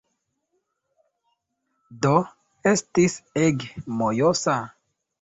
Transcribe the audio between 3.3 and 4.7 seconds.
ege mojosa.